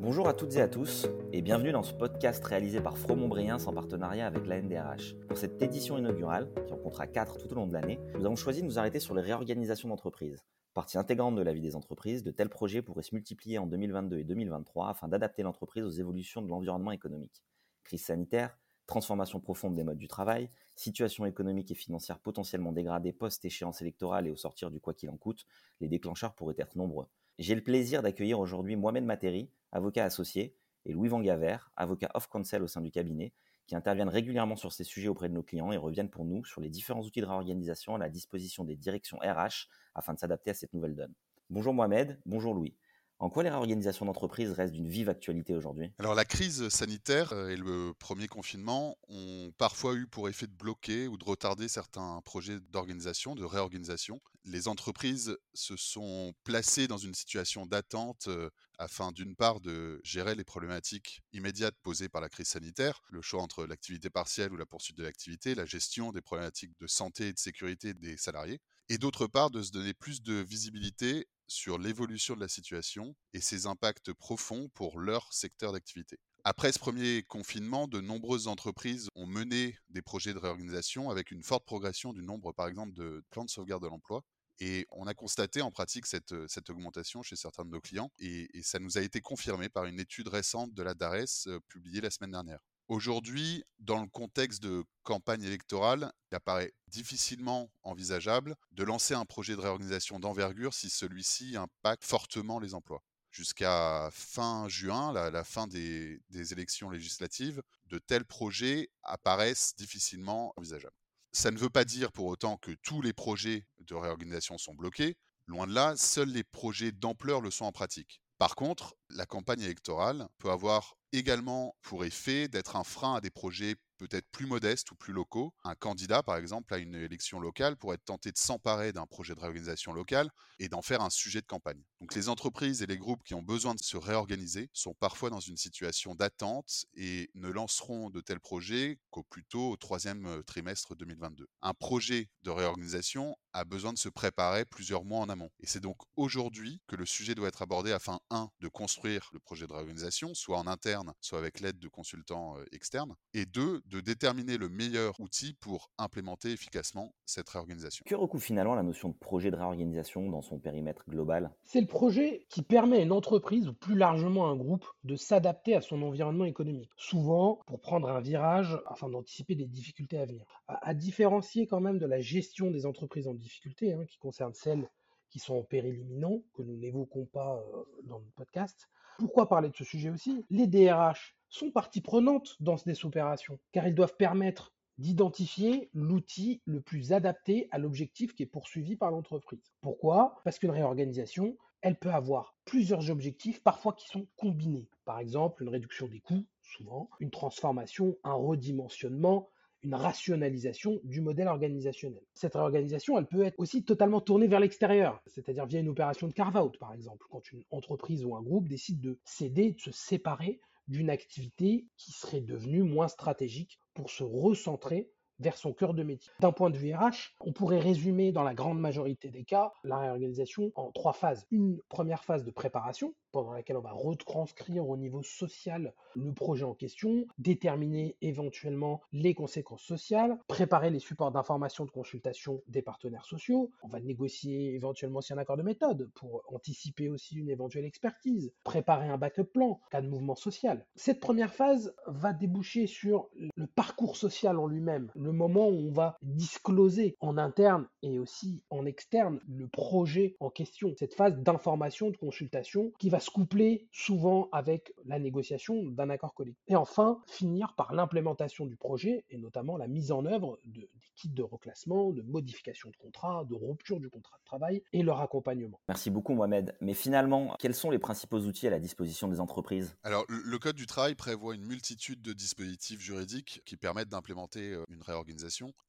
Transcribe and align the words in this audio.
Bonjour 0.00 0.28
à 0.28 0.32
toutes 0.32 0.56
et 0.56 0.62
à 0.62 0.66
tous 0.66 1.06
et 1.30 1.42
bienvenue 1.42 1.72
dans 1.72 1.82
ce 1.82 1.92
podcast 1.92 2.42
réalisé 2.42 2.80
par 2.80 2.96
Fromont-Briens 2.96 3.58
en 3.66 3.72
partenariat 3.74 4.26
avec 4.26 4.46
la 4.46 4.62
NDRH. 4.62 5.14
Pour 5.28 5.36
cette 5.36 5.60
édition 5.60 5.98
inaugurale, 5.98 6.48
qui 6.66 6.72
en 6.72 6.78
comptera 6.78 7.06
4 7.06 7.36
tout 7.36 7.52
au 7.52 7.54
long 7.54 7.66
de 7.66 7.74
l'année, 7.74 8.00
nous 8.14 8.24
avons 8.24 8.34
choisi 8.34 8.62
de 8.62 8.66
nous 8.66 8.78
arrêter 8.78 8.98
sur 8.98 9.14
les 9.14 9.20
réorganisations 9.20 9.90
d'entreprises. 9.90 10.42
Partie 10.72 10.96
intégrante 10.96 11.36
de 11.36 11.42
la 11.42 11.52
vie 11.52 11.60
des 11.60 11.76
entreprises, 11.76 12.22
de 12.22 12.30
tels 12.30 12.48
projets 12.48 12.80
pourraient 12.80 13.02
se 13.02 13.14
multiplier 13.14 13.58
en 13.58 13.66
2022 13.66 14.20
et 14.20 14.24
2023 14.24 14.88
afin 14.88 15.06
d'adapter 15.06 15.42
l'entreprise 15.42 15.84
aux 15.84 15.90
évolutions 15.90 16.40
de 16.40 16.48
l'environnement 16.48 16.92
économique. 16.92 17.44
Crise 17.84 18.04
sanitaire, 18.04 18.56
transformation 18.86 19.38
profonde 19.38 19.74
des 19.74 19.84
modes 19.84 19.98
du 19.98 20.08
travail, 20.08 20.48
situation 20.76 21.26
économique 21.26 21.72
et 21.72 21.74
financière 21.74 22.20
potentiellement 22.20 22.72
dégradée 22.72 23.12
post-échéance 23.12 23.82
électorale 23.82 24.26
et 24.26 24.30
au 24.30 24.36
sortir 24.36 24.70
du 24.70 24.80
quoi 24.80 24.94
qu'il 24.94 25.10
en 25.10 25.18
coûte, 25.18 25.44
les 25.82 25.88
déclencheurs 25.88 26.34
pourraient 26.34 26.54
être 26.56 26.76
nombreux. 26.76 27.04
J'ai 27.38 27.54
le 27.54 27.62
plaisir 27.62 28.00
d'accueillir 28.00 28.40
aujourd'hui 28.40 28.76
Mohamed 28.76 29.04
Materi, 29.04 29.50
avocat 29.72 30.04
associé, 30.04 30.54
et 30.84 30.92
Louis 30.92 31.08
Van 31.08 31.20
Gaver, 31.20 31.58
avocat 31.76 32.10
off-counsel 32.14 32.62
au 32.62 32.66
sein 32.66 32.80
du 32.80 32.90
cabinet, 32.90 33.32
qui 33.66 33.76
interviennent 33.76 34.08
régulièrement 34.08 34.56
sur 34.56 34.72
ces 34.72 34.84
sujets 34.84 35.08
auprès 35.08 35.28
de 35.28 35.34
nos 35.34 35.42
clients 35.42 35.70
et 35.70 35.76
reviennent 35.76 36.10
pour 36.10 36.24
nous 36.24 36.44
sur 36.44 36.60
les 36.60 36.70
différents 36.70 37.02
outils 37.02 37.20
de 37.20 37.26
réorganisation 37.26 37.94
à 37.94 37.98
la 37.98 38.08
disposition 38.08 38.64
des 38.64 38.76
directions 38.76 39.18
RH 39.18 39.68
afin 39.94 40.14
de 40.14 40.18
s'adapter 40.18 40.50
à 40.50 40.54
cette 40.54 40.72
nouvelle 40.72 40.96
donne. 40.96 41.14
Bonjour 41.50 41.72
Mohamed, 41.72 42.18
bonjour 42.26 42.54
Louis. 42.54 42.76
En 43.22 43.28
quoi 43.28 43.42
les 43.42 43.50
réorganisations 43.50 44.06
d'entreprise 44.06 44.50
restent 44.50 44.72
d'une 44.72 44.88
vive 44.88 45.10
actualité 45.10 45.54
aujourd'hui? 45.54 45.92
Alors 45.98 46.14
la 46.14 46.24
crise 46.24 46.70
sanitaire 46.70 47.34
et 47.50 47.56
le 47.56 47.92
premier 47.98 48.28
confinement 48.28 48.96
ont 49.08 49.52
parfois 49.58 49.94
eu 49.94 50.06
pour 50.06 50.30
effet 50.30 50.46
de 50.46 50.54
bloquer 50.54 51.06
ou 51.06 51.18
de 51.18 51.24
retarder 51.26 51.68
certains 51.68 52.22
projets 52.24 52.58
d'organisation, 52.70 53.34
de 53.34 53.44
réorganisation. 53.44 54.22
Les 54.46 54.68
entreprises 54.68 55.36
se 55.52 55.76
sont 55.76 56.32
placées 56.44 56.88
dans 56.88 56.96
une 56.96 57.12
situation 57.12 57.66
d'attente 57.66 58.30
afin 58.78 59.12
d'une 59.12 59.36
part 59.36 59.60
de 59.60 60.00
gérer 60.02 60.34
les 60.34 60.44
problématiques 60.44 61.20
immédiates 61.34 61.76
posées 61.82 62.08
par 62.08 62.22
la 62.22 62.30
crise 62.30 62.48
sanitaire, 62.48 63.02
le 63.10 63.20
choix 63.20 63.42
entre 63.42 63.66
l'activité 63.66 64.08
partielle 64.08 64.50
ou 64.50 64.56
la 64.56 64.64
poursuite 64.64 64.96
de 64.96 65.02
l'activité, 65.02 65.54
la 65.54 65.66
gestion 65.66 66.10
des 66.10 66.22
problématiques 66.22 66.72
de 66.80 66.86
santé 66.86 67.28
et 67.28 67.32
de 67.34 67.38
sécurité 67.38 67.92
des 67.92 68.16
salariés, 68.16 68.60
et 68.88 68.96
d'autre 68.96 69.26
part 69.26 69.50
de 69.50 69.62
se 69.62 69.72
donner 69.72 69.92
plus 69.92 70.22
de 70.22 70.36
visibilité 70.36 71.26
sur 71.50 71.78
l'évolution 71.78 72.36
de 72.36 72.40
la 72.40 72.48
situation 72.48 73.16
et 73.34 73.40
ses 73.40 73.66
impacts 73.66 74.12
profonds 74.12 74.68
pour 74.72 75.00
leur 75.00 75.32
secteur 75.32 75.72
d'activité. 75.72 76.16
Après 76.44 76.72
ce 76.72 76.78
premier 76.78 77.24
confinement, 77.24 77.88
de 77.88 78.00
nombreuses 78.00 78.46
entreprises 78.46 79.08
ont 79.16 79.26
mené 79.26 79.76
des 79.90 80.00
projets 80.00 80.32
de 80.32 80.38
réorganisation 80.38 81.10
avec 81.10 81.32
une 81.32 81.42
forte 81.42 81.66
progression 81.66 82.12
du 82.12 82.22
nombre, 82.22 82.52
par 82.52 82.68
exemple, 82.68 82.94
de 82.94 83.22
plans 83.30 83.44
de 83.44 83.50
sauvegarde 83.50 83.82
de 83.82 83.88
l'emploi. 83.88 84.22
Et 84.60 84.86
on 84.90 85.06
a 85.06 85.14
constaté 85.14 85.60
en 85.60 85.70
pratique 85.70 86.06
cette, 86.06 86.32
augmentation 86.70 87.22
chez 87.22 87.34
certains 87.34 87.64
de 87.64 87.70
nos 87.70 87.80
clients 87.80 88.12
et, 88.18 88.48
ça 88.62 88.78
nous 88.78 88.96
a 88.96 89.00
été 89.00 89.20
confirmé 89.20 89.68
par 89.68 89.86
une 89.86 89.98
étude 89.98 90.28
récente 90.28 90.72
de 90.72 90.82
la 90.82 90.94
DARES 90.94 91.48
publiée 91.68 92.00
la 92.00 92.10
semaine 92.10 92.30
dernière. 92.30 92.60
Aujourd'hui, 92.90 93.62
dans 93.78 94.00
le 94.00 94.08
contexte 94.08 94.64
de 94.64 94.82
campagne 95.04 95.44
électorale, 95.44 96.10
il 96.28 96.34
apparaît 96.34 96.72
difficilement 96.88 97.70
envisageable 97.84 98.56
de 98.72 98.82
lancer 98.82 99.14
un 99.14 99.24
projet 99.24 99.54
de 99.54 99.60
réorganisation 99.60 100.18
d'envergure 100.18 100.74
si 100.74 100.90
celui-ci 100.90 101.56
impacte 101.56 102.02
fortement 102.02 102.58
les 102.58 102.74
emplois. 102.74 103.04
Jusqu'à 103.30 104.08
fin 104.10 104.68
juin, 104.68 105.12
la, 105.12 105.44
fin 105.44 105.68
des, 105.68 106.20
des 106.30 106.52
élections 106.52 106.90
législatives, 106.90 107.62
de 107.86 107.98
tels 107.98 108.24
projets 108.24 108.88
apparaissent 109.04 109.76
difficilement 109.76 110.52
envisageables. 110.56 110.96
Ça 111.30 111.52
ne 111.52 111.58
veut 111.58 111.70
pas 111.70 111.84
dire 111.84 112.10
pour 112.10 112.26
autant 112.26 112.56
que 112.56 112.72
tous 112.82 113.02
les 113.02 113.12
projets 113.12 113.68
de 113.78 113.94
réorganisation 113.94 114.58
sont 114.58 114.74
bloqués. 114.74 115.16
Loin 115.46 115.68
de 115.68 115.74
là, 115.74 115.94
seuls 115.94 116.30
les 116.30 116.42
projets 116.42 116.90
d'ampleur 116.90 117.40
le 117.40 117.52
sont 117.52 117.66
en 117.66 117.72
pratique. 117.72 118.20
Par 118.36 118.56
contre, 118.56 118.96
la 119.10 119.26
campagne 119.26 119.60
électorale 119.60 120.26
peut 120.38 120.50
avoir 120.50 120.96
également 121.12 121.76
pour 121.82 122.04
effet 122.04 122.48
d'être 122.48 122.76
un 122.76 122.84
frein 122.84 123.16
à 123.16 123.20
des 123.20 123.30
projets 123.30 123.76
peut-être 124.00 124.26
plus 124.32 124.46
modestes 124.46 124.90
ou 124.90 124.94
plus 124.94 125.12
locaux. 125.12 125.52
Un 125.62 125.74
candidat, 125.74 126.22
par 126.22 126.36
exemple, 126.36 126.72
à 126.72 126.78
une 126.78 126.94
élection 126.94 127.38
locale 127.38 127.76
pourrait 127.76 127.96
être 127.96 128.04
tenté 128.04 128.32
de 128.32 128.38
s'emparer 128.38 128.92
d'un 128.92 129.06
projet 129.06 129.34
de 129.34 129.40
réorganisation 129.40 129.92
locale 129.92 130.30
et 130.58 130.68
d'en 130.68 130.80
faire 130.80 131.02
un 131.02 131.10
sujet 131.10 131.42
de 131.42 131.46
campagne. 131.46 131.82
Donc 132.00 132.14
les 132.14 132.28
entreprises 132.28 132.82
et 132.82 132.86
les 132.86 132.96
groupes 132.96 133.22
qui 133.24 133.34
ont 133.34 133.42
besoin 133.42 133.74
de 133.74 133.80
se 133.80 133.98
réorganiser 133.98 134.70
sont 134.72 134.94
parfois 134.94 135.28
dans 135.28 135.40
une 135.40 135.58
situation 135.58 136.14
d'attente 136.14 136.86
et 136.94 137.30
ne 137.34 137.48
lanceront 137.48 138.08
de 138.08 138.20
tels 138.20 138.40
projets 138.40 138.98
qu'au 139.10 139.22
plus 139.22 139.44
tôt 139.44 139.70
au 139.70 139.76
troisième 139.76 140.26
euh, 140.26 140.42
trimestre 140.42 140.96
2022. 140.96 141.46
Un 141.60 141.74
projet 141.74 142.30
de 142.42 142.50
réorganisation 142.50 143.36
a 143.52 143.64
besoin 143.64 143.92
de 143.92 143.98
se 143.98 144.08
préparer 144.08 144.64
plusieurs 144.64 145.04
mois 145.04 145.20
en 145.20 145.28
amont. 145.28 145.50
Et 145.60 145.66
c'est 145.66 145.80
donc 145.80 145.98
aujourd'hui 146.16 146.80
que 146.86 146.96
le 146.96 147.04
sujet 147.04 147.34
doit 147.34 147.48
être 147.48 147.62
abordé 147.62 147.92
afin, 147.92 148.20
un, 148.30 148.48
de 148.60 148.68
construire 148.68 149.28
le 149.32 149.40
projet 149.40 149.66
de 149.66 149.72
réorganisation, 149.72 150.34
soit 150.34 150.58
en 150.58 150.66
interne, 150.66 150.99
soit 151.20 151.38
avec 151.38 151.60
l'aide 151.60 151.78
de 151.78 151.88
consultants 151.88 152.56
euh, 152.58 152.64
externes, 152.72 153.14
et 153.34 153.46
deux, 153.46 153.82
de 153.86 154.00
déterminer 154.00 154.56
le 154.56 154.68
meilleur 154.68 155.18
outil 155.20 155.54
pour 155.54 155.90
implémenter 155.98 156.50
efficacement 156.50 157.14
cette 157.26 157.48
réorganisation. 157.48 158.04
Que 158.06 158.14
recouvre 158.14 158.42
finalement 158.42 158.74
la 158.74 158.82
notion 158.82 159.08
de 159.08 159.14
projet 159.14 159.50
de 159.50 159.56
réorganisation 159.56 160.28
dans 160.28 160.42
son 160.42 160.58
périmètre 160.58 161.04
global? 161.08 161.50
C'est 161.64 161.80
le 161.80 161.86
projet 161.86 162.46
qui 162.48 162.62
permet 162.62 162.98
à 162.98 163.02
une 163.02 163.12
entreprise 163.12 163.68
ou 163.68 163.74
plus 163.74 163.96
largement 163.96 164.46
à 164.46 164.50
un 164.50 164.56
groupe 164.56 164.86
de 165.04 165.16
s'adapter 165.16 165.74
à 165.74 165.80
son 165.80 166.02
environnement 166.02 166.44
économique, 166.44 166.90
souvent 166.96 167.60
pour 167.66 167.80
prendre 167.80 168.08
un 168.10 168.20
virage 168.20 168.78
afin 168.86 169.08
d'anticiper 169.08 169.54
des 169.54 169.66
difficultés 169.66 170.18
à 170.18 170.26
venir. 170.26 170.44
À, 170.68 170.94
différencier 170.94 171.66
quand 171.66 171.80
même 171.80 171.98
de 171.98 172.06
la 172.06 172.20
gestion 172.20 172.70
des 172.70 172.86
entreprises 172.86 173.28
en 173.28 173.34
difficulté, 173.34 173.92
hein, 173.92 174.04
qui 174.06 174.18
concerne 174.18 174.54
celles 174.54 174.88
qui 175.30 175.38
sont 175.38 175.54
en 175.54 175.62
péril 175.62 175.98
imminent, 176.00 176.42
que 176.54 176.62
nous 176.62 176.76
n'évoquons 176.76 177.26
pas 177.26 177.56
euh, 177.56 177.84
dans 178.04 178.18
le 178.18 178.26
podcast. 178.34 178.88
Pourquoi 179.20 179.50
parler 179.50 179.68
de 179.68 179.76
ce 179.76 179.84
sujet 179.84 180.08
aussi? 180.08 180.46
Les 180.48 180.66
DRH 180.66 181.36
sont 181.50 181.70
partie 181.70 182.00
prenante 182.00 182.56
dans 182.58 182.78
ces 182.78 183.04
opérations, 183.04 183.58
car 183.70 183.86
ils 183.86 183.94
doivent 183.94 184.16
permettre 184.16 184.72
d'identifier 184.96 185.90
l'outil 185.92 186.62
le 186.64 186.80
plus 186.80 187.12
adapté 187.12 187.68
à 187.70 187.76
l'objectif 187.76 188.34
qui 188.34 188.44
est 188.44 188.46
poursuivi 188.46 188.96
par 188.96 189.10
l'entreprise. 189.10 189.74
Pourquoi? 189.82 190.40
Parce 190.42 190.58
qu'une 190.58 190.70
réorganisation, 190.70 191.58
elle 191.82 191.98
peut 191.98 192.10
avoir 192.10 192.54
plusieurs 192.64 193.10
objectifs, 193.10 193.62
parfois 193.62 193.92
qui 193.92 194.08
sont 194.08 194.26
combinés. 194.38 194.88
Par 195.04 195.18
exemple, 195.18 195.64
une 195.64 195.68
réduction 195.68 196.08
des 196.08 196.20
coûts, 196.20 196.46
souvent, 196.62 197.10
une 197.20 197.30
transformation, 197.30 198.16
un 198.24 198.32
redimensionnement, 198.32 199.50
une 199.82 199.94
rationalisation 199.94 201.00
du 201.04 201.20
modèle 201.20 201.48
organisationnel. 201.48 202.22
Cette 202.34 202.54
réorganisation, 202.54 203.18
elle 203.18 203.26
peut 203.26 203.44
être 203.44 203.58
aussi 203.58 203.84
totalement 203.84 204.20
tournée 204.20 204.46
vers 204.46 204.60
l'extérieur, 204.60 205.22
c'est-à-dire 205.26 205.66
via 205.66 205.80
une 205.80 205.88
opération 205.88 206.28
de 206.28 206.32
carve-out, 206.32 206.78
par 206.78 206.92
exemple, 206.92 207.26
quand 207.30 207.50
une 207.52 207.64
entreprise 207.70 208.24
ou 208.24 208.34
un 208.36 208.42
groupe 208.42 208.68
décide 208.68 209.00
de 209.00 209.18
céder, 209.24 209.72
de 209.72 209.80
se 209.80 209.92
séparer 209.92 210.60
d'une 210.88 211.10
activité 211.10 211.86
qui 211.96 212.12
serait 212.12 212.40
devenue 212.40 212.82
moins 212.82 213.08
stratégique 213.08 213.80
pour 213.94 214.10
se 214.10 214.24
recentrer 214.24 215.10
vers 215.40 215.56
son 215.56 215.72
cœur 215.72 215.94
de 215.94 216.02
métier. 216.02 216.32
D'un 216.40 216.52
point 216.52 216.70
de 216.70 216.76
vue 216.76 216.94
RH, 216.94 217.34
on 217.40 217.52
pourrait 217.52 217.80
résumer 217.80 218.30
dans 218.32 218.42
la 218.42 218.54
grande 218.54 218.78
majorité 218.78 219.30
des 219.30 219.44
cas 219.44 219.72
la 219.84 219.98
réorganisation 219.98 220.70
en 220.74 220.90
trois 220.92 221.12
phases. 221.12 221.46
Une 221.50 221.80
première 221.88 222.24
phase 222.24 222.44
de 222.44 222.50
préparation, 222.50 223.14
pendant 223.32 223.52
laquelle 223.52 223.76
on 223.76 223.82
va 223.82 223.92
retranscrire 223.92 224.88
au 224.88 224.96
niveau 224.96 225.22
social 225.22 225.94
le 226.16 226.32
projet 226.32 226.64
en 226.64 226.74
question, 226.74 227.26
déterminer 227.38 228.16
éventuellement 228.20 229.00
les 229.12 229.34
conséquences 229.34 229.82
sociales, 229.82 230.38
préparer 230.48 230.90
les 230.90 230.98
supports 230.98 231.30
d'information 231.30 231.84
de 231.84 231.90
consultation 231.90 232.62
des 232.68 232.82
partenaires 232.82 233.24
sociaux, 233.24 233.70
on 233.82 233.88
va 233.88 234.00
négocier 234.00 234.74
éventuellement 234.74 235.20
si 235.20 235.32
un 235.32 235.38
accord 235.38 235.56
de 235.56 235.62
méthode 235.62 236.10
pour 236.14 236.42
anticiper 236.48 237.08
aussi 237.08 237.36
une 237.36 237.48
éventuelle 237.48 237.84
expertise, 237.84 238.52
préparer 238.64 239.08
un 239.08 239.18
backup 239.18 239.44
plan 239.44 239.80
cas 239.90 240.02
de 240.02 240.08
mouvement 240.08 240.34
social. 240.34 240.86
Cette 240.96 241.20
première 241.20 241.54
phase 241.54 241.94
va 242.06 242.32
déboucher 242.32 242.86
sur 242.86 243.28
le 243.34 243.66
parcours 243.66 244.16
social 244.16 244.58
en 244.58 244.66
lui-même, 244.66 245.10
le 245.14 245.29
moment 245.32 245.68
où 245.68 245.88
on 245.88 245.92
va 245.92 246.16
discloser 246.22 247.16
en 247.20 247.38
interne 247.38 247.86
et 248.02 248.18
aussi 248.18 248.62
en 248.70 248.86
externe 248.86 249.40
le 249.48 249.68
projet 249.68 250.36
en 250.40 250.50
question, 250.50 250.94
cette 250.98 251.14
phase 251.14 251.36
d'information, 251.38 252.10
de 252.10 252.16
consultation 252.16 252.92
qui 252.98 253.10
va 253.10 253.20
se 253.20 253.30
coupler 253.30 253.88
souvent 253.92 254.48
avec 254.52 254.92
la 255.04 255.18
négociation 255.18 255.82
d'un 255.84 256.10
accord 256.10 256.34
collectif. 256.34 256.62
Et 256.68 256.76
enfin, 256.76 257.20
finir 257.26 257.74
par 257.76 257.94
l'implémentation 257.94 258.66
du 258.66 258.76
projet 258.76 259.24
et 259.30 259.38
notamment 259.38 259.76
la 259.76 259.88
mise 259.88 260.12
en 260.12 260.24
œuvre 260.26 260.58
de, 260.64 260.80
des 260.80 260.90
kits 261.16 261.28
de 261.28 261.42
reclassement, 261.42 262.10
de 262.12 262.22
modification 262.22 262.90
de 262.90 262.96
contrat, 262.96 263.44
de 263.48 263.54
rupture 263.54 264.00
du 264.00 264.08
contrat 264.08 264.36
de 264.38 264.44
travail 264.44 264.82
et 264.92 265.02
leur 265.02 265.20
accompagnement. 265.20 265.80
Merci 265.88 266.10
beaucoup 266.10 266.34
Mohamed. 266.34 266.74
Mais 266.80 266.94
finalement, 266.94 267.54
quels 267.58 267.74
sont 267.74 267.90
les 267.90 267.98
principaux 267.98 268.40
outils 268.40 268.66
à 268.66 268.70
la 268.70 268.80
disposition 268.80 269.28
des 269.28 269.40
entreprises? 269.40 269.96
Alors, 270.02 270.24
le 270.28 270.58
Code 270.58 270.76
du 270.76 270.86
travail 270.86 271.14
prévoit 271.14 271.54
une 271.54 271.66
multitude 271.66 272.22
de 272.22 272.32
dispositifs 272.32 273.00
juridiques 273.00 273.62
qui 273.64 273.76
permettent 273.76 274.08
d'implémenter 274.08 274.72
euh, 274.72 274.84
une 274.88 275.02
réorganisation. 275.02 275.19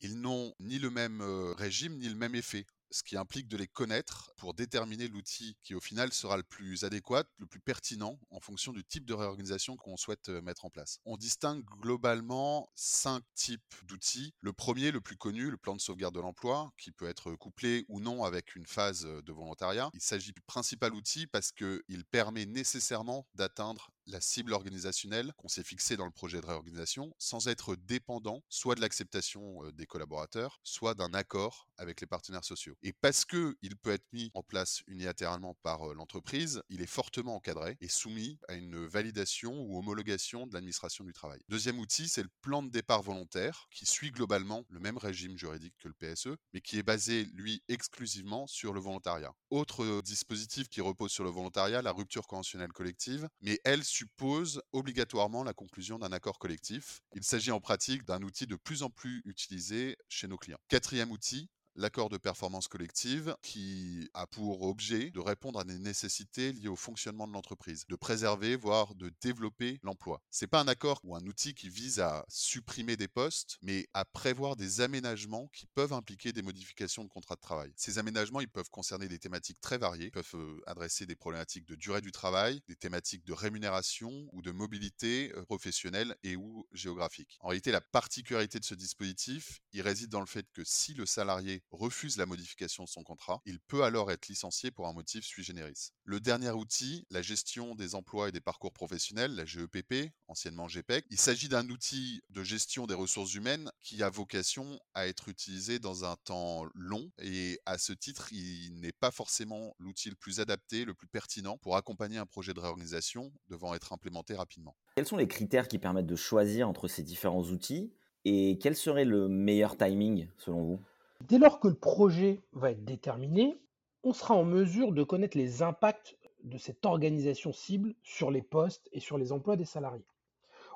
Ils 0.01 0.19
n'ont 0.19 0.53
ni 0.59 0.79
le 0.79 0.89
même 0.89 1.21
régime 1.57 1.97
ni 1.97 2.09
le 2.09 2.15
même 2.15 2.35
effet 2.35 2.65
ce 2.91 3.03
qui 3.03 3.17
implique 3.17 3.47
de 3.47 3.57
les 3.57 3.67
connaître 3.67 4.33
pour 4.37 4.53
déterminer 4.53 5.07
l'outil 5.07 5.57
qui 5.63 5.73
au 5.73 5.79
final 5.79 6.11
sera 6.13 6.37
le 6.37 6.43
plus 6.43 6.83
adéquat, 6.83 7.23
le 7.37 7.47
plus 7.47 7.59
pertinent 7.59 8.19
en 8.29 8.39
fonction 8.39 8.73
du 8.73 8.83
type 8.83 9.05
de 9.05 9.13
réorganisation 9.13 9.77
qu'on 9.77 9.97
souhaite 9.97 10.29
mettre 10.29 10.65
en 10.65 10.69
place. 10.69 10.99
On 11.05 11.17
distingue 11.17 11.63
globalement 11.81 12.69
cinq 12.75 13.23
types 13.33 13.75
d'outils. 13.85 14.33
Le 14.41 14.53
premier, 14.53 14.91
le 14.91 15.01
plus 15.01 15.17
connu, 15.17 15.49
le 15.49 15.57
plan 15.57 15.75
de 15.75 15.81
sauvegarde 15.81 16.13
de 16.13 16.19
l'emploi, 16.19 16.71
qui 16.77 16.91
peut 16.91 17.07
être 17.07 17.33
couplé 17.35 17.85
ou 17.87 17.99
non 17.99 18.23
avec 18.23 18.55
une 18.55 18.65
phase 18.65 19.03
de 19.03 19.31
volontariat. 19.31 19.89
Il 19.93 20.01
s'agit 20.01 20.33
du 20.33 20.41
principal 20.41 20.93
outil 20.93 21.27
parce 21.27 21.51
qu'il 21.51 22.05
permet 22.11 22.45
nécessairement 22.45 23.27
d'atteindre 23.35 23.91
la 24.07 24.21
cible 24.21 24.53
organisationnelle 24.53 25.33
qu'on 25.38 25.48
s'est 25.48 25.63
fixée 25.63 25.98
dans 25.98 26.06
le 26.06 26.12
projet 26.12 26.42
de 26.42 26.45
réorganisation 26.45 27.13
sans 27.18 27.48
être 27.48 27.75
dépendant 27.75 28.44
soit 28.50 28.75
de 28.75 28.81
l'acceptation 28.81 29.69
des 29.74 29.86
collaborateurs, 29.86 30.59
soit 30.63 30.94
d'un 30.94 31.13
accord 31.13 31.69
avec 31.77 32.01
les 32.01 32.07
partenaires 32.07 32.44
sociaux. 32.44 32.75
Et 32.83 32.94
parce 32.94 33.25
que 33.25 33.57
il 33.62 33.75
peut 33.77 33.92
être 33.92 34.06
mis 34.13 34.31
en 34.33 34.44
place 34.44 34.81
unilatéralement 34.88 35.56
par 35.63 35.94
l'entreprise, 35.94 36.62
il 36.69 36.81
est 36.81 36.88
fortement 36.88 37.36
encadré 37.36 37.77
et 37.81 37.88
soumis 37.88 38.39
à 38.48 38.53
une 38.53 38.86
validation 38.86 39.62
ou 39.62 39.77
homologation 39.77 40.48
de 40.48 40.53
l'administration 40.53 41.03
du 41.03 41.13
travail. 41.13 41.39
Deuxième 41.50 41.80
outil, 41.80 42.09
c'est 42.09 42.24
le 42.24 42.30
plan 42.42 42.63
de 42.63 42.69
départ 42.69 43.01
volontaire 43.01 43.68
qui 43.71 43.86
suit 43.86 44.12
globalement 44.12 44.65
le 44.69 44.80
même 44.80 44.98
régime 44.98 45.38
juridique 45.38 45.75
que 45.80 45.88
le 45.88 45.94
PSE, 45.94 46.36
mais 46.53 46.62
qui 46.62 46.77
est 46.77 46.83
basé, 46.83 47.25
lui, 47.33 47.63
exclusivement 47.68 48.48
sur 48.48 48.74
le 48.74 48.80
volontariat. 48.80 49.33
Autre 49.50 50.01
dispositif 50.01 50.69
qui 50.69 50.81
repose 50.81 51.12
sur 51.12 51.24
le 51.24 51.30
volontariat, 51.30 51.81
la 51.81 51.92
rupture 51.92 52.27
conventionnelle 52.27 52.71
collective, 52.71 53.27
mais 53.42 53.59
elle 53.63 53.83
suppose 53.91 54.61
obligatoirement 54.71 55.43
la 55.43 55.53
conclusion 55.53 55.99
d'un 55.99 56.11
accord 56.11 56.39
collectif. 56.39 57.01
Il 57.13 57.23
s'agit 57.23 57.51
en 57.51 57.59
pratique 57.59 58.05
d'un 58.05 58.21
outil 58.23 58.47
de 58.47 58.55
plus 58.55 58.83
en 58.83 58.89
plus 58.89 59.21
utilisé 59.25 59.97
chez 60.07 60.27
nos 60.27 60.38
clients. 60.38 60.59
Quatrième 60.69 61.11
outil, 61.11 61.49
l'accord 61.75 62.09
de 62.09 62.18
performance 62.18 62.68
collective 62.68 63.35
qui 63.41 64.09
a 64.13 64.27
pour 64.27 64.63
objet 64.63 65.12
de 65.12 65.19
répondre 65.19 65.59
à 65.59 65.63
des 65.63 65.77
nécessités 65.77 66.51
liées 66.53 66.68
au 66.68 66.75
fonctionnement 66.75 67.27
de 67.27 67.33
l'entreprise, 67.33 67.85
de 67.88 67.95
préserver, 67.95 68.56
voire 68.56 68.95
de 68.95 69.12
développer 69.21 69.79
l'emploi. 69.83 70.21
C'est 70.29 70.47
pas 70.47 70.62
un 70.62 70.68
accord 70.68 71.00
ou 71.03 71.15
un 71.15 71.25
outil 71.25 71.53
qui 71.53 71.69
vise 71.69 72.00
à 72.00 72.25
supprimer 72.27 72.97
des 72.97 73.07
postes, 73.07 73.57
mais 73.62 73.88
à 73.94 74.06
prévoir 74.06 74.56
des 74.56 74.81
aménagements 74.81 75.47
qui 75.53 75.65
peuvent 75.68 75.94
impliquer 75.94 76.33
des 76.33 76.41
modifications 76.41 77.03
de 77.03 77.09
contrat 77.09 77.35
de 77.35 77.41
travail. 77.41 77.71
Ces 77.75 77.97
aménagements, 77.97 78.41
ils 78.41 78.50
peuvent 78.50 78.69
concerner 78.69 79.07
des 79.07 79.19
thématiques 79.19 79.62
très 79.62 79.77
variées, 79.77 80.12
peuvent 80.12 80.35
euh, 80.35 80.62
adresser 80.65 81.06
des 81.06 81.15
problématiques 81.15 81.65
de 81.65 81.75
durée 81.75 82.01
du 82.01 82.12
travail, 82.12 82.62
des 82.67 82.75
thématiques 82.75 83.25
de 83.25 83.33
rémunération 83.33 84.27
ou 84.31 84.41
de 84.41 84.51
mobilité 84.51 85.31
euh, 85.35 85.44
professionnelle 85.45 86.15
et 86.24 86.35
ou 86.35 86.67
géographique. 86.71 87.38
En 87.41 87.50
réalité, 87.50 87.71
la 87.71 87.81
particularité 87.81 88.59
de 88.59 88.65
ce 88.65 88.75
dispositif, 88.75 89.62
il 89.74 89.81
réside 89.81 90.09
dans 90.09 90.19
le 90.19 90.25
fait 90.25 90.45
que 90.53 90.63
si 90.65 90.94
le 90.94 91.06
salarié 91.06 91.60
refuse 91.71 92.17
la 92.17 92.25
modification 92.25 92.83
de 92.83 92.89
son 92.89 93.03
contrat, 93.03 93.41
il 93.45 93.59
peut 93.59 93.83
alors 93.83 94.11
être 94.11 94.27
licencié 94.27 94.71
pour 94.71 94.87
un 94.87 94.93
motif 94.93 95.23
sui 95.23 95.43
generis. 95.43 95.91
Le 96.03 96.19
dernier 96.19 96.51
outil, 96.51 97.05
la 97.09 97.21
gestion 97.21 97.75
des 97.75 97.95
emplois 97.95 98.29
et 98.29 98.31
des 98.31 98.41
parcours 98.41 98.73
professionnels, 98.73 99.35
la 99.35 99.45
GEPP, 99.45 100.11
anciennement 100.27 100.67
GPEC, 100.67 101.05
il 101.09 101.17
s'agit 101.17 101.49
d'un 101.49 101.69
outil 101.69 102.21
de 102.29 102.43
gestion 102.43 102.87
des 102.87 102.93
ressources 102.93 103.33
humaines 103.33 103.71
qui 103.81 104.03
a 104.03 104.09
vocation 104.09 104.79
à 104.93 105.07
être 105.07 105.29
utilisé 105.29 105.79
dans 105.79 106.05
un 106.05 106.15
temps 106.23 106.65
long 106.73 107.11
et 107.19 107.59
à 107.65 107.77
ce 107.77 107.93
titre, 107.93 108.31
il 108.31 108.79
n'est 108.79 108.91
pas 108.91 109.11
forcément 109.11 109.73
l'outil 109.79 110.09
le 110.09 110.15
plus 110.15 110.39
adapté, 110.39 110.85
le 110.85 110.93
plus 110.93 111.07
pertinent 111.07 111.57
pour 111.57 111.75
accompagner 111.75 112.17
un 112.17 112.25
projet 112.25 112.53
de 112.53 112.59
réorganisation 112.59 113.31
devant 113.47 113.73
être 113.73 113.93
implémenté 113.93 114.35
rapidement. 114.35 114.75
Quels 114.95 115.07
sont 115.07 115.17
les 115.17 115.27
critères 115.27 115.67
qui 115.67 115.79
permettent 115.79 116.07
de 116.07 116.15
choisir 116.15 116.67
entre 116.67 116.87
ces 116.87 117.03
différents 117.03 117.43
outils 117.43 117.93
et 118.25 118.57
quel 118.61 118.75
serait 118.75 119.05
le 119.05 119.27
meilleur 119.27 119.77
timing 119.77 120.27
selon 120.37 120.63
vous? 120.63 120.79
Dès 121.27 121.38
lors 121.38 121.59
que 121.59 121.68
le 121.68 121.75
projet 121.75 122.41
va 122.53 122.71
être 122.71 122.83
déterminé, 122.83 123.56
on 124.03 124.13
sera 124.13 124.35
en 124.35 124.44
mesure 124.44 124.91
de 124.91 125.03
connaître 125.03 125.38
les 125.38 125.62
impacts 125.62 126.18
de 126.44 126.57
cette 126.57 126.85
organisation 126.85 127.53
cible 127.53 127.94
sur 128.01 128.31
les 128.31 128.41
postes 128.41 128.89
et 128.91 129.00
sur 129.00 129.18
les 129.18 129.31
emplois 129.31 129.56
des 129.56 129.65
salariés. 129.65 130.06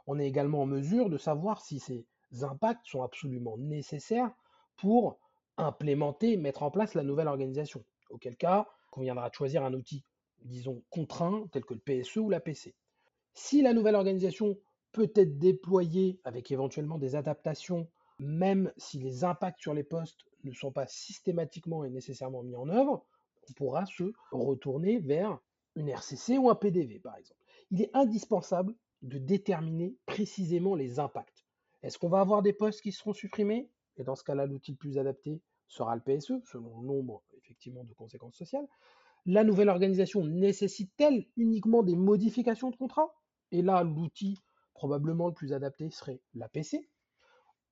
On 0.08 0.20
est 0.20 0.28
également 0.28 0.62
en 0.62 0.66
mesure 0.68 1.10
de 1.10 1.18
savoir 1.18 1.62
si 1.62 1.80
ces 1.80 2.06
impacts 2.44 2.86
sont 2.86 3.02
absolument 3.02 3.58
nécessaires 3.58 4.32
pour 4.78 5.18
implémenter, 5.58 6.38
mettre 6.38 6.64
en 6.64 6.70
place 6.70 6.94
la 6.94 7.04
nouvelle 7.04 7.28
organisation. 7.28 7.84
Auquel 8.10 8.36
cas, 8.36 8.68
il 8.88 8.92
conviendra 8.92 9.30
de 9.30 9.36
choisir 9.36 9.64
un 9.64 9.74
outil, 9.74 10.04
disons, 10.44 10.84
contraint, 10.92 11.48
tel 11.52 11.66
que 11.66 11.74
le 11.74 11.80
PSE 11.80 12.18
ou 12.18 12.30
la 12.30 12.40
PC. 12.40 12.76
Si 13.34 13.62
la 13.62 13.74
nouvelle 13.74 13.96
organisation 13.96 14.60
peut 14.92 15.12
être 15.16 15.40
déployée 15.40 16.20
avec 16.24 16.52
éventuellement 16.52 17.00
des 17.00 17.16
adaptations, 17.16 17.88
même 18.20 18.72
si 18.78 19.00
les 19.00 19.24
impacts 19.24 19.62
sur 19.62 19.74
les 19.74 19.84
postes 19.84 20.26
ne 20.50 20.56
sont 20.56 20.72
pas 20.72 20.88
systématiquement 20.88 21.84
et 21.84 21.90
nécessairement 21.90 22.44
mis 22.44 22.56
en 22.56 22.70
œuvre, 22.70 23.06
on 23.50 23.54
pourra 23.54 23.86
se 23.86 24.12
retourner 24.32 25.00
vers 25.00 25.40
une 25.76 25.90
RCC 25.90 26.38
ou 26.38 26.50
un 26.50 26.56
PDV, 26.56 27.00
par 27.00 27.18
exemple. 27.18 27.40
Il 27.72 27.82
est 27.82 27.92
indispensable 27.94 28.76
de 29.02 29.18
déterminer 29.18 29.96
précisément 30.06 30.76
les 30.76 31.00
impacts. 31.00 31.46
Est-ce 31.84 32.00
qu'on 32.00 32.10
va 32.10 32.20
avoir 32.20 32.42
des 32.42 32.54
postes 32.54 32.82
qui 32.82 32.92
seront 32.92 33.14
supprimés? 33.14 33.70
Et 33.98 34.04
dans 34.04 34.16
ce 34.16 34.24
cas-là, 34.24 34.46
l'outil 34.46 34.72
le 34.72 34.78
plus 34.78 34.98
adapté 34.98 35.42
sera 35.68 35.96
le 35.96 36.02
PSE, 36.02 36.34
selon 36.46 36.82
le 36.82 36.88
nombre 36.88 37.24
effectivement 37.38 37.84
de 37.84 37.94
conséquences 37.94 38.36
sociales. 38.36 38.68
La 39.26 39.44
nouvelle 39.44 39.70
organisation 39.70 40.24
nécessite-t-elle 40.24 41.28
uniquement 41.36 41.84
des 41.84 41.96
modifications 41.96 42.70
de 42.70 42.76
contrat? 42.76 43.14
Et 43.52 43.62
là, 43.62 43.84
l'outil 43.84 44.40
probablement 44.74 45.28
le 45.28 45.34
plus 45.34 45.54
adapté 45.54 45.90
serait 45.90 46.22
l'APC, 46.34 46.90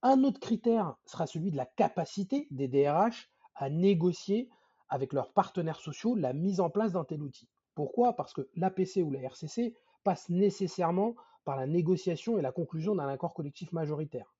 un 0.04 0.24
autre 0.24 0.40
critère 0.40 0.98
sera 1.06 1.26
celui 1.26 1.50
de 1.50 1.58
la 1.58 1.66
capacité 1.66 2.48
des 2.52 2.68
DRH 2.68 3.32
à 3.56 3.70
négocier 3.70 4.50
avec 4.90 5.14
leurs 5.14 5.32
partenaires 5.32 5.80
sociaux 5.80 6.16
la 6.16 6.34
mise 6.34 6.60
en 6.60 6.70
place 6.70 6.92
d'un 6.92 7.06
tel 7.06 7.22
outil. 7.24 7.50
Pourquoi? 7.74 8.14
Parce 8.16 8.34
que 8.34 8.48
l'APC 8.56 8.98
ou 9.02 9.12
la 9.12 9.22
RCC 9.22 9.74
passe 10.04 10.30
nécessairement 10.30 11.16
par 11.46 11.56
la 11.56 11.68
négociation 11.68 12.38
et 12.38 12.42
la 12.42 12.52
conclusion 12.52 12.96
d'un 12.96 13.08
accord 13.08 13.34
collectif 13.34 13.72
majoritaire. 13.72 14.36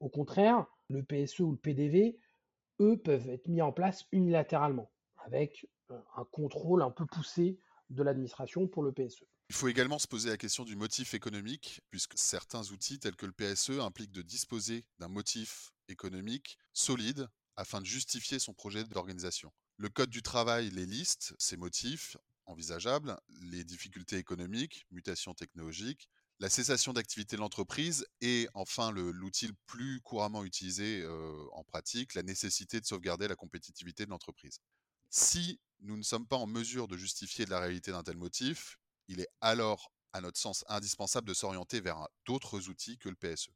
Au 0.00 0.08
contraire, 0.08 0.66
le 0.88 1.02
PSE 1.02 1.40
ou 1.40 1.52
le 1.52 1.58
PDV, 1.58 2.18
eux, 2.80 2.96
peuvent 2.96 3.28
être 3.28 3.48
mis 3.48 3.60
en 3.60 3.72
place 3.72 4.06
unilatéralement, 4.12 4.90
avec 5.24 5.68
un 5.90 6.24
contrôle 6.30 6.82
un 6.82 6.90
peu 6.90 7.06
poussé 7.06 7.58
de 7.90 8.02
l'administration 8.02 8.66
pour 8.66 8.82
le 8.82 8.92
PSE. 8.92 9.24
Il 9.52 9.54
faut 9.54 9.68
également 9.68 9.98
se 9.98 10.08
poser 10.08 10.30
la 10.30 10.38
question 10.38 10.64
du 10.64 10.76
motif 10.76 11.12
économique, 11.12 11.82
puisque 11.90 12.16
certains 12.16 12.62
outils 12.70 12.98
tels 12.98 13.16
que 13.16 13.26
le 13.26 13.32
PSE 13.32 13.80
impliquent 13.80 14.10
de 14.10 14.22
disposer 14.22 14.82
d'un 14.98 15.08
motif 15.08 15.74
économique 15.88 16.56
solide 16.72 17.28
afin 17.56 17.82
de 17.82 17.84
justifier 17.84 18.38
son 18.38 18.54
projet 18.54 18.82
d'organisation. 18.84 19.52
Le 19.76 19.90
Code 19.90 20.08
du 20.08 20.22
travail 20.22 20.70
les 20.70 20.86
liste, 20.86 21.34
ces 21.38 21.58
motifs 21.58 22.16
envisageables, 22.46 23.20
les 23.42 23.62
difficultés 23.62 24.16
économiques, 24.16 24.86
mutations 24.90 25.34
technologiques, 25.34 26.08
la 26.40 26.48
cessation 26.48 26.94
d'activité 26.94 27.36
de 27.36 27.42
l'entreprise 27.42 28.06
et 28.22 28.48
enfin 28.54 28.90
l'outil 28.90 29.48
le, 29.48 29.52
plus 29.66 30.00
couramment 30.00 30.44
utilisé 30.44 31.02
euh, 31.02 31.44
en 31.52 31.62
pratique, 31.62 32.14
la 32.14 32.22
nécessité 32.22 32.80
de 32.80 32.86
sauvegarder 32.86 33.28
la 33.28 33.36
compétitivité 33.36 34.06
de 34.06 34.10
l'entreprise. 34.10 34.60
Si 35.10 35.60
nous 35.80 35.98
ne 35.98 36.02
sommes 36.02 36.26
pas 36.26 36.36
en 36.36 36.46
mesure 36.46 36.88
de 36.88 36.96
justifier 36.96 37.44
de 37.44 37.50
la 37.50 37.60
réalité 37.60 37.90
d'un 37.92 38.02
tel 38.02 38.16
motif, 38.16 38.78
il 39.12 39.20
est 39.20 39.28
alors, 39.40 39.92
à 40.12 40.20
notre 40.20 40.38
sens, 40.38 40.64
indispensable 40.68 41.28
de 41.28 41.34
s'orienter 41.34 41.80
vers 41.80 42.08
d'autres 42.26 42.68
outils 42.68 42.98
que 42.98 43.08
le 43.08 43.14
PSE. 43.14 43.50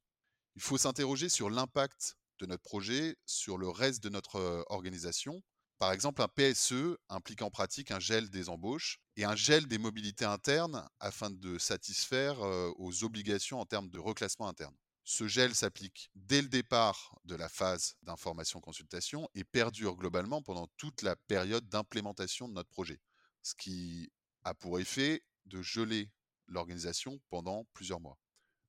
Il 0.55 0.63
faut 0.63 0.79
s'interroger 0.79 1.29
sur 1.29 1.51
l'impact 1.51 2.17
de 2.39 2.47
notre 2.47 2.63
projet 2.63 3.17
sur 3.25 3.57
le 3.57 3.69
reste 3.69 4.03
de 4.03 4.09
notre 4.09 4.65
organisation. 4.69 5.43
Par 5.79 5.93
exemple, 5.93 6.23
un 6.23 6.29
PSE 6.29 6.97
implique 7.09 7.43
en 7.43 7.51
pratique 7.51 7.91
un 7.91 8.01
gel 8.01 8.31
des 8.31 8.49
embauches 8.49 8.99
et 9.17 9.25
un 9.25 9.37
gel 9.37 9.67
des 9.67 9.79
mobilités 9.79 10.25
internes 10.25 10.87
afin 11.01 11.31
de 11.31 11.59
satisfaire 11.59 12.41
aux 12.79 13.05
obligations 13.05 13.61
en 13.61 13.67
termes 13.67 13.91
de 13.91 13.99
reclassement 13.99 14.49
interne. 14.49 14.75
Ce 15.05 15.29
gel 15.29 15.55
s'applique 15.55 16.11
dès 16.15 16.43
le 16.43 16.49
départ 16.49 17.17
de 17.25 17.35
la 17.35 17.49
phase 17.49 17.95
d'information-consultation 18.03 19.29
et 19.35 19.45
perdure 19.45 19.97
globalement 19.97 20.43
pendant 20.43 20.67
toute 20.77 21.03
la 21.03 21.17
période 21.17 21.69
d'implémentation 21.69 22.49
de 22.49 22.55
notre 22.55 22.71
projet, 22.71 23.01
ce 23.43 23.55
qui 23.55 24.11
a 24.45 24.55
pour 24.55 24.81
effet 24.81 25.23
de 25.47 25.63
geler 25.63 26.11
l'organisation 26.47 27.21
pendant 27.31 27.65
plusieurs 27.73 28.01
mois. 28.01 28.19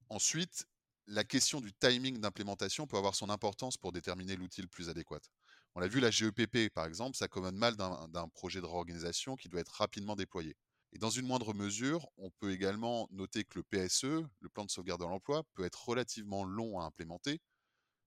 Ensuite, 0.10 0.66
la 1.08 1.24
question 1.24 1.62
du 1.62 1.74
timing 1.74 2.20
d'implémentation 2.20 2.88
peut 2.88 2.98
avoir 2.98 3.16
son 3.16 3.30
importance 3.30 3.78
pour 3.78 3.92
déterminer 3.92 4.36
l'outil 4.36 4.62
le 4.62 4.68
plus 4.68 4.90
adéquat. 4.90 5.20
On 5.76 5.80
l'a 5.80 5.88
vu, 5.88 6.00
la 6.00 6.12
GEPP, 6.12 6.74
par 6.74 6.86
exemple, 6.86 7.16
ça 7.16 7.28
commande 7.28 7.56
mal 7.56 7.76
d'un 7.76 8.28
projet 8.30 8.62
de 8.62 8.66
réorganisation 8.66 9.36
qui 9.36 9.48
doit 9.48 9.62
être 9.62 9.74
rapidement 9.74 10.16
déployé. 10.16 10.56
Et 10.94 10.98
dans 10.98 11.10
une 11.10 11.28
moindre 11.28 11.54
mesure, 11.54 12.08
on 12.18 12.32
peut 12.32 12.52
également 12.52 13.08
noter 13.12 13.44
que 13.44 13.60
le 13.60 13.64
PSE, 13.64 14.26
le 14.40 14.50
plan 14.50 14.66
de 14.66 14.72
sauvegarde 14.72 15.02
de 15.02 15.06
l'emploi, 15.06 15.44
peut 15.54 15.66
être 15.66 15.88
relativement 15.88 16.44
long 16.44 16.80
à 16.80 16.86
implémenter, 16.86 17.40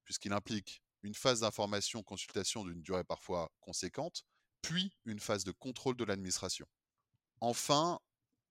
puisqu'il 0.04 0.32
implique 0.32 0.82
une 1.02 1.14
phase 1.14 1.40
d'information, 1.40 2.02
consultation 2.02 2.64
d'une 2.64 2.82
durée 2.82 3.04
parfois 3.04 3.50
conséquente, 3.60 4.24
puis 4.62 4.92
une 5.04 5.20
phase 5.20 5.44
de 5.44 5.52
contrôle 5.52 5.96
de 5.96 6.04
l'administration. 6.04 6.66
Enfin, 7.40 8.00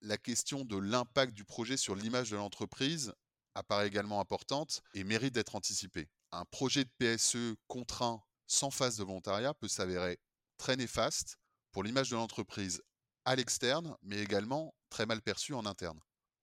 la 0.01 0.17
question 0.17 0.65
de 0.65 0.77
l'impact 0.77 1.33
du 1.33 1.45
projet 1.45 1.77
sur 1.77 1.95
l'image 1.95 2.29
de 2.31 2.37
l'entreprise 2.37 3.13
apparaît 3.55 3.87
également 3.87 4.19
importante 4.19 4.81
et 4.93 5.03
mérite 5.03 5.33
d'être 5.33 5.55
anticipée. 5.55 6.09
Un 6.31 6.45
projet 6.45 6.85
de 6.85 6.89
PSE 6.97 7.55
contraint 7.67 8.21
sans 8.47 8.71
phase 8.71 8.97
de 8.97 9.03
volontariat 9.03 9.53
peut 9.53 9.67
s'avérer 9.67 10.19
très 10.57 10.75
néfaste 10.75 11.37
pour 11.71 11.83
l'image 11.83 12.09
de 12.09 12.15
l'entreprise 12.15 12.81
à 13.25 13.35
l'externe, 13.35 13.95
mais 14.01 14.19
également 14.19 14.73
très 14.89 15.05
mal 15.05 15.21
perçu 15.21 15.53
en 15.53 15.65
interne. 15.65 15.99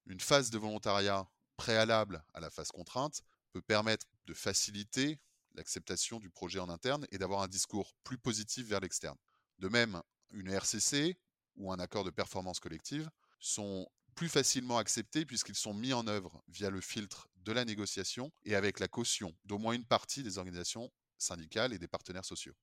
Une 0.06 0.20
phase 0.20 0.50
de 0.50 0.58
volontariat 0.58 1.28
préalable 1.56 2.24
à 2.34 2.40
la 2.40 2.50
phase 2.50 2.68
contrainte 2.68 3.22
peut 3.52 3.62
permettre 3.62 4.06
de 4.26 4.34
faciliter 4.34 5.18
l'acceptation 5.54 6.20
du 6.20 6.30
projet 6.30 6.58
en 6.58 6.68
interne 6.68 7.06
et 7.10 7.18
d'avoir 7.18 7.42
un 7.42 7.48
discours 7.48 7.94
plus 8.04 8.18
positif 8.18 8.66
vers 8.68 8.80
l'externe. 8.80 9.16
De 9.58 9.68
même, 9.68 10.02
une 10.30 10.48
RCC 10.48 11.18
ou 11.56 11.72
un 11.72 11.78
accord 11.78 12.04
de 12.04 12.10
performance 12.10 12.60
collective 12.60 13.10
sont 13.46 13.86
plus 14.14 14.28
facilement 14.28 14.78
acceptés 14.78 15.24
puisqu'ils 15.24 15.56
sont 15.56 15.74
mis 15.74 15.92
en 15.92 16.06
œuvre 16.06 16.42
via 16.48 16.70
le 16.70 16.80
filtre 16.80 17.28
de 17.44 17.52
la 17.52 17.64
négociation 17.64 18.32
et 18.44 18.56
avec 18.56 18.80
la 18.80 18.88
caution 18.88 19.32
d'au 19.44 19.58
moins 19.58 19.74
une 19.74 19.84
partie 19.84 20.22
des 20.22 20.38
organisations 20.38 20.90
syndicales 21.18 21.72
et 21.72 21.78
des 21.78 21.86
partenaires 21.86 22.24
sociaux. 22.24 22.54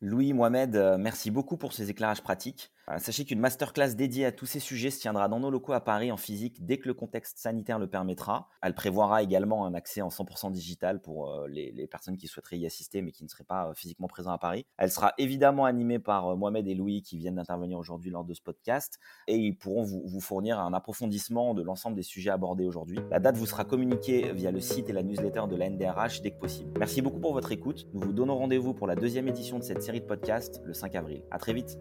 Louis, 0.00 0.32
Mohamed, 0.32 0.76
euh, 0.76 0.98
merci 0.98 1.30
beaucoup 1.30 1.56
pour 1.56 1.72
ces 1.72 1.90
éclairages 1.90 2.22
pratiques. 2.22 2.70
Euh, 2.88 2.98
sachez 2.98 3.24
qu'une 3.24 3.40
masterclass 3.40 3.94
dédiée 3.94 4.26
à 4.26 4.32
tous 4.32 4.46
ces 4.46 4.60
sujets 4.60 4.90
se 4.90 5.00
tiendra 5.00 5.28
dans 5.28 5.40
nos 5.40 5.50
locaux 5.50 5.72
à 5.72 5.80
Paris 5.80 6.12
en 6.12 6.16
physique 6.16 6.64
dès 6.64 6.78
que 6.78 6.86
le 6.86 6.94
contexte 6.94 7.38
sanitaire 7.38 7.80
le 7.80 7.88
permettra. 7.88 8.48
Elle 8.62 8.74
prévoira 8.74 9.24
également 9.24 9.66
un 9.66 9.74
accès 9.74 10.02
en 10.02 10.08
100% 10.08 10.52
digital 10.52 11.00
pour 11.02 11.30
euh, 11.32 11.48
les, 11.48 11.86
personnes 11.88 12.16
qui 12.16 12.28
souhaiteraient 12.28 12.58
y 12.58 12.66
assister 12.66 13.02
mais 13.02 13.10
qui 13.10 13.24
ne 13.24 13.28
seraient 13.28 13.44
pas 13.44 13.72
physiquement 13.74 14.06
présents 14.06 14.30
à 14.30 14.38
Paris. 14.38 14.66
Elle 14.76 14.90
sera 14.90 15.14
évidemment 15.18 15.64
animée 15.64 15.98
par 15.98 16.36
Mohamed 16.36 16.66
et 16.68 16.74
Louis 16.74 17.02
qui 17.02 17.18
viennent 17.18 17.36
d'intervenir 17.36 17.78
aujourd'hui 17.78 18.10
lors 18.10 18.24
de 18.24 18.34
ce 18.34 18.42
podcast 18.42 19.00
et 19.26 19.36
ils 19.36 19.56
pourront 19.56 19.82
vous, 19.82 20.02
vous 20.04 20.20
fournir 20.20 20.60
un 20.60 20.72
approfondissement 20.72 21.54
de 21.54 21.62
l'ensemble 21.62 21.96
des 21.96 22.02
sujets 22.02 22.30
abordés 22.30 22.64
aujourd'hui. 22.64 22.98
La 23.10 23.18
date 23.18 23.36
vous 23.36 23.46
sera 23.46 23.64
communiquée 23.64 24.32
via 24.32 24.52
le 24.52 24.60
site 24.60 24.88
et 24.88 24.92
la 24.92 25.02
newsletter 25.02 25.44
de 25.48 25.56
la 25.56 25.70
NDRH 25.70 26.22
dès 26.22 26.30
que 26.30 26.38
possible. 26.38 26.72
Merci 26.78 27.02
beaucoup 27.02 27.20
pour 27.20 27.32
votre 27.32 27.50
écoute. 27.50 27.88
Nous 27.94 28.00
vous 28.00 28.12
donnons 28.12 28.36
rendez-vous 28.36 28.74
pour 28.74 28.86
la 28.86 28.94
deuxième 28.94 29.26
édition 29.26 29.58
de 29.58 29.64
cette 29.64 29.82
série 29.82 30.00
de 30.00 30.06
podcasts 30.06 30.60
le 30.64 30.72
5 30.72 30.94
avril. 30.94 31.22
À 31.30 31.38
très 31.38 31.52
vite. 31.52 31.78